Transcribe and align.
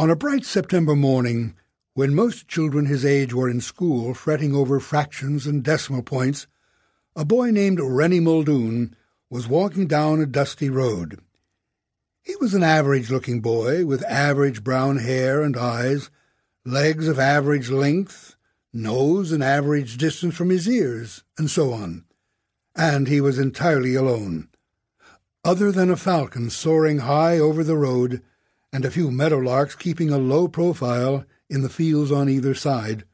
On 0.00 0.08
a 0.08 0.16
bright 0.16 0.46
September 0.46 0.96
morning, 0.96 1.54
when 1.92 2.14
most 2.14 2.48
children 2.48 2.86
his 2.86 3.04
age 3.04 3.34
were 3.34 3.50
in 3.50 3.60
school 3.60 4.14
fretting 4.14 4.54
over 4.54 4.80
fractions 4.80 5.46
and 5.46 5.62
decimal 5.62 6.02
points, 6.02 6.46
a 7.14 7.22
boy 7.22 7.50
named 7.50 7.78
Reynie 7.78 8.18
Muldoon 8.18 8.96
was 9.28 9.46
walking 9.46 9.86
down 9.86 10.18
a 10.18 10.24
dusty 10.24 10.70
road. 10.70 11.20
He 12.22 12.34
was 12.36 12.54
an 12.54 12.62
average-looking 12.62 13.42
boy 13.42 13.84
with 13.84 14.02
average 14.06 14.64
brown 14.64 14.96
hair 14.96 15.42
and 15.42 15.54
eyes, 15.54 16.08
legs 16.64 17.06
of 17.06 17.18
average 17.18 17.68
length, 17.68 18.36
nose 18.72 19.32
an 19.32 19.42
average 19.42 19.98
distance 19.98 20.34
from 20.34 20.48
his 20.48 20.66
ears, 20.66 21.24
and 21.36 21.50
so 21.50 21.74
on. 21.74 22.06
And 22.74 23.06
he 23.06 23.20
was 23.20 23.38
entirely 23.38 23.96
alone. 23.96 24.48
Other 25.44 25.70
than 25.70 25.90
a 25.90 25.96
falcon 25.96 26.48
soaring 26.48 27.00
high 27.00 27.38
over 27.38 27.62
the 27.62 27.76
road, 27.76 28.22
and 28.72 28.84
a 28.84 28.90
few 28.90 29.10
meadowlarks 29.10 29.78
keeping 29.78 30.10
a 30.10 30.18
low 30.18 30.48
profile 30.48 31.24
in 31.48 31.62
the 31.62 31.68
fields 31.68 32.12
on 32.12 32.28
either 32.28 32.54
side, 32.54 33.04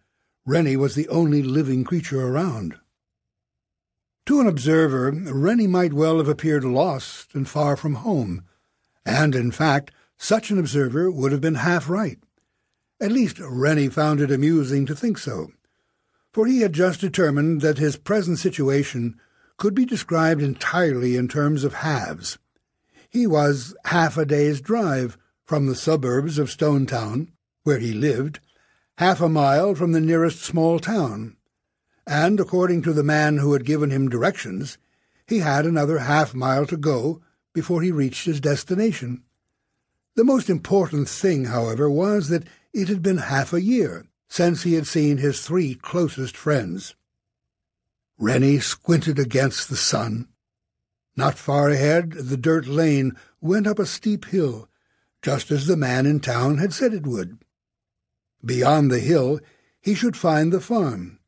Reynie 0.45 0.77
was 0.77 0.95
the 0.95 1.09
only 1.09 1.43
living 1.43 1.83
creature 1.85 2.27
around. 2.27 2.79
To 4.27 4.41
an 4.41 4.47
observer, 4.47 5.11
Reynie 5.11 5.67
might 5.67 5.93
well 5.93 6.19
have 6.19 6.29
appeared 6.29 6.65
lost 6.65 7.35
and 7.35 7.49
far 7.49 7.77
from 7.77 7.95
home, 7.95 8.45
and, 9.05 9.35
in 9.35 9.51
fact, 9.51 9.93
such 10.19 10.51
an 10.51 10.59
observer 10.59 11.11
would 11.11 11.33
have 11.33 11.41
been 11.41 11.57
half 11.57 11.89
right. 11.89 12.19
At 13.01 13.13
least 13.13 13.39
Reynie 13.39 13.89
found 13.89 14.21
it 14.21 14.31
amusing 14.31 14.87
to 14.87 14.97
think 14.97 15.19
so, 15.19 15.53
for 16.33 16.47
he 16.47 16.61
had 16.61 16.73
just 16.73 17.01
determined 17.01 17.61
that 17.61 17.79
his 17.79 17.97
present 17.97 18.39
situation 18.39 19.19
could 19.57 19.75
be 19.75 19.87
described 19.87 20.43
entirely 20.43 21.17
in 21.17 21.29
terms 21.29 21.65
of 21.65 21.75
halves. 21.75 22.39
He 23.09 23.27
was 23.27 23.75
half 23.87 24.19
a 24.19 24.27
day's 24.27 24.61
drive 24.61 25.17
from 25.47 25.67
the 25.67 25.75
suburbs 25.75 26.39
of 26.39 26.51
Stonetown, 26.51 27.29
where 27.63 27.79
he 27.79 27.93
lived, 27.93 28.41
half 28.99 29.21
a 29.21 29.29
mile 29.29 29.75
from 29.75 29.93
the 29.93 30.01
nearest 30.01 30.43
small 30.43 30.79
town, 30.79 31.37
and, 32.07 32.39
according 32.39 32.83
to 32.83 32.93
the 32.93 33.03
man 33.03 33.39
who 33.39 33.53
had 33.53 33.65
given 33.65 33.91
him 33.91 34.09
directions, 34.09 34.77
he 35.27 35.39
had 35.39 35.65
another 35.65 36.01
half 36.01 36.35
mile 36.35 36.67
to 36.67 36.77
go 36.77 37.21
before 37.53 37.83
he 37.83 37.91
reached 37.91 38.27
his 38.27 38.41
destination. 38.41 39.23
The 40.15 40.25
most 40.25 40.49
important 40.49 41.09
thing, 41.09 41.47
however, 41.47 41.91
was 41.91 42.29
that 42.29 42.47
it 42.73 42.89
had 42.89 43.03
been 43.03 43.19
half 43.19 43.53
a 43.53 43.63
year 43.63 44.07
since 44.29 44.63
he 44.63 44.75
had 44.75 44.87
seen 44.87 45.19
his 45.19 45.41
three 45.41 45.75
closest 45.75 46.37
friends. 46.37 46.95
Reynie 48.19 48.61
squinted 48.61 49.19
against 49.19 49.69
the 49.69 49.77
sun. 49.77 50.29
Not 51.17 51.39
far 51.39 51.71
ahead, 51.71 52.13
the 52.13 52.37
dirt 52.37 52.67
lane 52.67 53.17
went 53.41 53.67
up 53.67 53.79
a 53.79 53.87
steep 53.87 54.27
hill, 54.27 54.69
just 55.27 55.51
as 55.51 55.67
the 55.67 55.77
man 55.77 56.07
in 56.07 56.21
town 56.21 56.59
had 56.59 56.73
said 56.73 56.95
it 56.95 57.05
would. 57.05 57.37
Beyond 58.45 58.93
the 58.93 59.01
hill, 59.01 59.41
he 59.81 59.93
should 59.93 60.17
find 60.17 60.53
the 60.53 60.61
farm, 60.61 61.19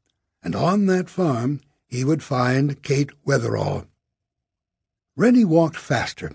and 0.41 0.55
on 0.55 0.87
that 0.87 1.11
farm 1.11 1.61
he 1.89 2.05
would 2.05 2.23
find 2.23 2.81
Kate 2.85 3.11
Wetherall. 3.27 3.89
Reynie 5.17 5.45
walked 5.45 5.75
faster, 5.75 6.31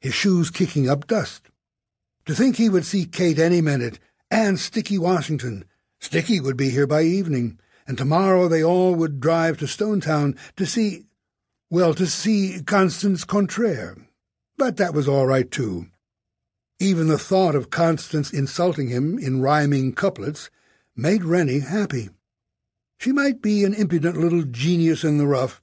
his 0.00 0.14
shoes 0.14 0.50
kicking 0.50 0.90
up 0.90 1.06
dust. 1.06 1.48
To 2.24 2.34
think 2.34 2.56
he 2.56 2.68
would 2.68 2.84
see 2.84 3.04
Kate 3.04 3.38
any 3.38 3.60
minute, 3.60 4.00
and 4.28 4.58
Sticky 4.58 4.98
Washington. 4.98 5.64
Sticky 6.00 6.40
would 6.40 6.56
be 6.56 6.70
here 6.70 6.88
by 6.88 7.02
evening, 7.02 7.60
and 7.86 7.96
tomorrow 7.96 8.48
they 8.48 8.64
all 8.64 8.96
would 8.96 9.20
drive 9.20 9.58
to 9.58 9.66
Stonetown 9.66 10.36
to 10.56 10.66
see, 10.66 11.04
well, 11.70 11.94
to 11.94 12.08
see 12.08 12.60
Constance 12.66 13.22
Contraire. 13.22 13.96
But 14.56 14.76
that 14.78 14.92
was 14.92 15.06
all 15.06 15.28
right, 15.28 15.48
too. 15.48 15.86
Even 16.78 17.08
the 17.08 17.18
thought 17.18 17.54
of 17.54 17.70
Constance 17.70 18.32
insulting 18.32 18.88
him 18.88 19.18
in 19.18 19.40
rhyming 19.40 19.94
couplets 19.94 20.50
made 20.94 21.24
Reynie 21.24 21.60
happy. 21.60 22.10
She 22.98 23.12
might 23.12 23.40
be 23.40 23.64
an 23.64 23.74
impudent 23.74 24.18
little 24.18 24.42
genius 24.42 25.02
in 25.02 25.18
the 25.18 25.26
rough, 25.26 25.62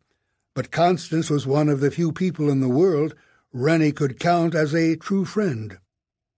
but 0.55 0.71
Constance 0.71 1.29
was 1.29 1.45
one 1.45 1.69
of 1.69 1.79
the 1.79 1.91
few 1.91 2.11
people 2.11 2.49
in 2.49 2.61
the 2.61 2.69
world 2.69 3.15
Reynie 3.51 3.91
could 3.91 4.19
count 4.19 4.55
as 4.55 4.73
a 4.73 4.95
true 4.95 5.25
friend. 5.25 5.77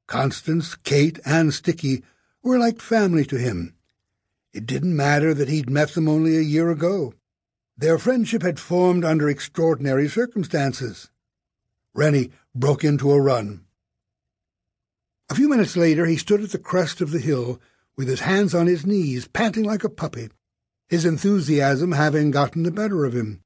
Constance, 0.08 0.75
Kate, 0.75 1.19
and 1.25 1.53
Sticky 1.53 2.03
were 2.44 2.58
like 2.58 2.80
family 2.80 3.25
to 3.25 3.38
him. 3.38 3.75
It 4.53 4.66
didn't 4.66 4.96
matter 4.96 5.34
that 5.34 5.50
he'd 5.50 5.69
met 5.69 5.90
them 5.90 6.08
only 6.08 6.38
a 6.38 6.41
year 6.41 6.69
ago. 6.69 7.14
Their 7.78 7.97
friendship 7.97 8.41
had 8.41 8.59
formed 8.59 9.03
under 9.03 9.30
extraordinary 9.30 10.08
circumstances. 10.08 11.09
Reynie 11.94 12.31
broke 12.53 12.84
into 12.84 13.12
a 13.12 13.19
run. 13.19 13.65
A 15.30 15.36
few 15.36 15.50
minutes 15.50 15.75
later 15.75 16.06
he 16.06 16.18
stood 16.18 16.44
at 16.44 16.52
the 16.52 16.59
crest 16.59 17.02
of 17.02 17.12
the 17.12 17.19
hill, 17.19 17.59
with 17.97 18.08
his 18.08 18.22
hands 18.22 18.53
on 18.53 18.68
his 18.68 18.86
knees, 18.86 19.28
panting 19.28 19.63
like 19.63 19.84
a 19.84 19.90
puppy, 19.90 20.30
his 20.88 21.06
enthusiasm 21.06 21.94
having 21.94 22.31
gotten 22.31 22.63
the 22.63 22.72
better 22.72 23.06
of 23.06 23.16
him. 23.16 23.41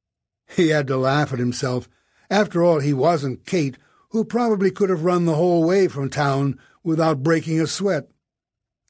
He 0.47 0.69
had 0.69 0.88
to 0.88 0.97
laugh 0.97 1.31
at 1.31 1.39
himself. 1.39 1.88
After 2.29 2.63
all, 2.63 2.79
he 2.79 2.94
wasn't 2.94 3.45
Kate, 3.45 3.78
who 4.09 4.25
probably 4.25 4.72
could 4.72 4.89
have 4.89 5.06
run 5.06 5.25
the 5.25 5.35
whole 5.35 5.63
way 5.63 5.88
from 5.88 6.09
town 6.09 6.59
without 6.84 7.23
breaking 7.23 7.62
a 7.62 7.68
sweat. 7.68 8.09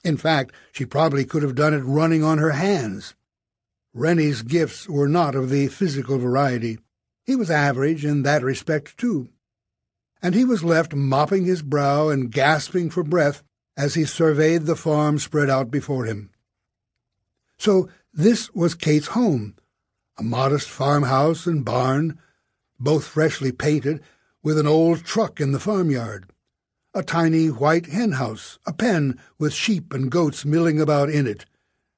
In 0.04 0.18
fact, 0.18 0.56
she 0.72 0.86
probably 0.86 1.26
could 1.26 1.44
have 1.44 1.56
done 1.56 1.74
it 1.74 1.80
running 1.80 2.24
on 2.24 2.38
her 2.38 2.52
hands. 2.52 3.14
Reynie's 3.94 4.42
gifts 4.42 4.88
were 4.88 5.10
not 5.10 5.36
of 5.36 5.50
the 5.50 5.68
physical 5.68 6.18
variety. 6.18 6.80
He 7.26 7.36
was 7.36 7.52
average 7.52 8.06
in 8.06 8.24
that 8.24 8.44
respect, 8.44 8.98
too. 8.98 9.30
And 10.22 10.36
he 10.36 10.44
was 10.44 10.64
left 10.64 10.94
mopping 10.94 11.46
his 11.46 11.62
brow 11.62 12.10
and 12.10 12.32
gasping 12.32 12.90
for 12.90 13.04
breath 13.04 13.44
as 13.78 13.94
he 13.94 14.04
surveyed 14.04 14.64
the 14.64 14.76
farm 14.76 15.18
spread 15.20 15.50
out 15.50 15.72
before 15.72 16.06
him. 16.06 16.30
So 17.58 17.90
this 18.14 18.54
was 18.54 18.76
Kate's 18.76 19.08
home, 19.08 19.56
a 20.18 20.24
modest 20.24 20.70
farmhouse 20.70 21.46
and 21.46 21.64
barn, 21.64 22.20
both 22.80 23.06
freshly 23.06 23.52
painted, 23.52 24.02
with 24.44 24.58
an 24.58 24.68
old 24.68 25.04
truck 25.04 25.40
in 25.40 25.52
the 25.52 25.60
farmyard, 25.60 26.30
a 26.94 27.04
tiny 27.04 27.48
white 27.48 27.88
henhouse, 27.88 28.58
a 28.66 28.74
pen 28.74 29.20
with 29.38 29.54
sheep 29.54 29.94
and 29.94 30.12
goats 30.12 30.46
milling 30.46 30.82
about 30.82 31.10
in 31.10 31.28
it, 31.28 31.46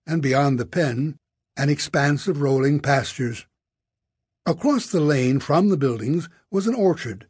and 0.05 0.21
beyond 0.21 0.59
the 0.59 0.65
pen, 0.65 1.17
an 1.55 1.69
expanse 1.69 2.27
of 2.27 2.41
rolling 2.41 2.79
pastures. 2.79 3.45
Across 4.45 4.87
the 4.87 5.01
lane 5.01 5.39
from 5.39 5.69
the 5.69 5.77
buildings 5.77 6.29
was 6.49 6.67
an 6.67 6.73
orchard, 6.73 7.27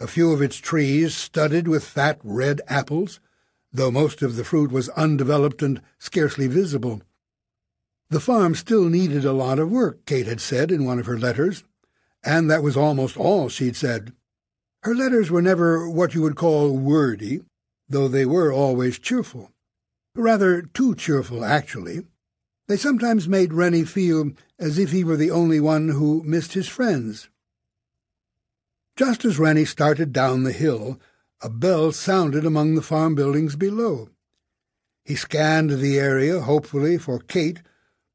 a 0.00 0.06
few 0.06 0.32
of 0.32 0.40
its 0.40 0.56
trees 0.56 1.14
studded 1.14 1.68
with 1.68 1.84
fat 1.84 2.18
red 2.24 2.62
apples, 2.66 3.20
though 3.72 3.90
most 3.90 4.22
of 4.22 4.36
the 4.36 4.44
fruit 4.44 4.72
was 4.72 4.88
undeveloped 4.90 5.62
and 5.62 5.80
scarcely 5.98 6.46
visible. 6.46 7.02
The 8.08 8.18
farm 8.18 8.54
still 8.54 8.86
needed 8.86 9.24
a 9.24 9.32
lot 9.32 9.58
of 9.58 9.70
work, 9.70 10.04
Kate 10.06 10.26
had 10.26 10.40
said 10.40 10.72
in 10.72 10.84
one 10.84 10.98
of 10.98 11.06
her 11.06 11.18
letters, 11.18 11.62
and 12.24 12.50
that 12.50 12.62
was 12.62 12.76
almost 12.76 13.16
all 13.16 13.48
she'd 13.48 13.76
said. 13.76 14.12
Her 14.82 14.94
letters 14.94 15.30
were 15.30 15.42
never 15.42 15.88
what 15.88 16.14
you 16.14 16.22
would 16.22 16.36
call 16.36 16.76
wordy, 16.76 17.42
though 17.88 18.08
they 18.08 18.24
were 18.24 18.52
always 18.52 18.98
cheerful. 18.98 19.52
Rather 20.14 20.62
too 20.62 20.94
cheerful, 20.94 21.44
actually. 21.44 22.06
They 22.66 22.76
sometimes 22.76 23.28
made 23.28 23.52
Reynie 23.52 23.84
feel 23.84 24.32
as 24.58 24.78
if 24.78 24.90
he 24.90 25.04
were 25.04 25.16
the 25.16 25.30
only 25.30 25.60
one 25.60 25.90
who 25.90 26.22
missed 26.24 26.54
his 26.54 26.68
friends. 26.68 27.28
Just 29.00 29.24
as 29.24 29.38
Reynie 29.38 29.64
started 29.64 30.12
down 30.12 30.42
the 30.42 30.52
hill, 30.52 31.00
a 31.40 31.48
bell 31.48 31.90
sounded 31.90 32.44
among 32.44 32.74
the 32.74 32.82
farm 32.82 33.14
buildings 33.14 33.56
below. 33.56 34.10
He 35.06 35.14
scanned 35.16 35.70
the 35.70 35.98
area, 35.98 36.42
hopefully, 36.42 36.98
for 36.98 37.18
Kate, 37.18 37.62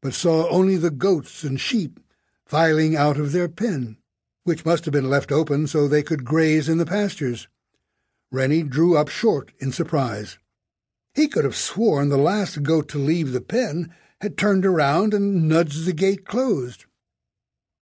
but 0.04 0.14
saw 0.14 0.48
only 0.48 0.78
the 0.78 0.92
goats 0.92 1.44
and 1.44 1.60
sheep 1.60 2.00
filing 2.46 2.96
out 2.96 3.18
of 3.18 3.32
their 3.32 3.50
pen, 3.50 3.98
which 4.44 4.64
must 4.64 4.86
have 4.86 4.92
been 4.92 5.10
left 5.10 5.32
open 5.32 5.66
so 5.66 5.88
they 5.88 6.04
could 6.04 6.24
graze 6.24 6.70
in 6.70 6.78
the 6.78 6.86
pastures. 6.86 7.48
Reynie 8.32 8.62
drew 8.62 8.96
up 8.96 9.10
short 9.10 9.54
in 9.58 9.72
surprise. 9.72 10.38
He 11.16 11.28
could 11.28 11.46
have 11.46 11.56
sworn 11.56 12.10
the 12.10 12.18
last 12.18 12.62
goat 12.62 12.88
to 12.90 13.00
leave 13.00 13.32
the 13.32 13.42
pen 13.42 13.92
had 14.22 14.38
turned 14.38 14.68
around 14.68 15.16
and 15.16 15.50
nudged 15.50 15.86
the 15.86 15.94
gate 15.94 16.28
closed. 16.28 16.85